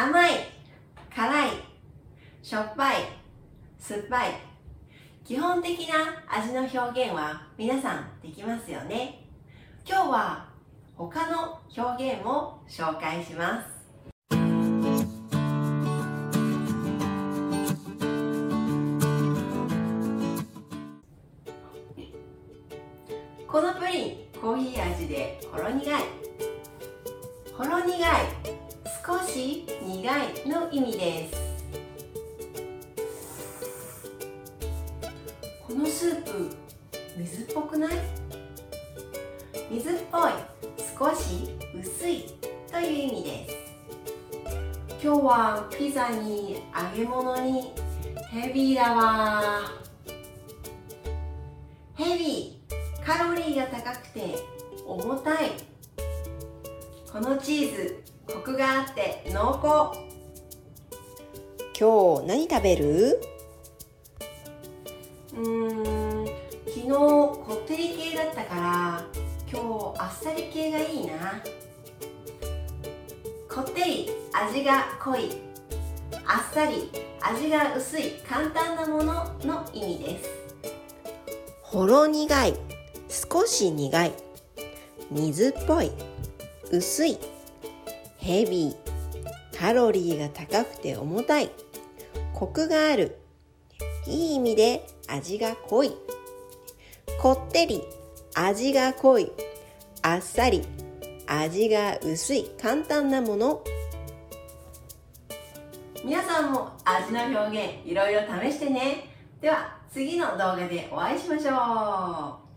[0.00, 0.30] 甘い
[1.12, 1.50] 辛い
[2.40, 2.94] しょっぱい
[3.80, 4.30] 酸っぱい。
[5.24, 9.24] 基本的な味の表現は皆さんできますよね。
[9.84, 10.48] 今日は
[10.94, 13.66] 他の表現も紹介します。
[23.48, 26.02] このプリンコーヒー味でほろ苦い。
[27.52, 28.58] ほろ苦い。
[29.08, 29.64] 少し
[29.98, 31.34] 苦いの意味です。
[35.66, 36.48] このスープ
[37.16, 37.90] 水っぽくない？
[39.68, 40.30] 水っぽい
[40.96, 42.26] 少し薄い
[42.70, 43.56] という意味です。
[45.02, 47.72] 今日はピザに揚げ物に
[48.30, 49.64] ヘビーだわ。
[51.96, 54.36] ヘビーカロリーが高くて
[54.86, 55.50] 重たい。
[57.12, 59.98] このチーズコクがあって濃厚。
[61.78, 63.20] 今日何食べる？
[65.34, 66.26] うーん
[66.66, 69.04] 昨日こってり系だったから
[69.50, 71.42] 今日あっさり系がいいな。
[73.48, 75.30] こってり味が濃い
[76.26, 76.90] あっさり
[77.22, 80.28] 味が薄い簡単なものの意味です。
[81.62, 82.54] ほろ苦い
[83.08, 84.12] 少し苦い
[85.10, 85.90] 水っぽい
[86.70, 87.18] 薄い
[88.28, 89.58] ヘビー。
[89.58, 91.50] カロリーが高くて重たい。
[92.34, 93.16] コクがある。
[94.06, 95.96] いい意味で味が濃い。
[97.22, 97.82] こってり。
[98.34, 99.32] 味が濃い。
[100.02, 100.62] あっさり。
[101.26, 102.50] 味が薄い。
[102.60, 103.64] 簡単なもの。
[106.04, 109.08] 皆さんも味の表現いろいろ試してね。
[109.40, 112.47] では次の動画でお会いしましょう。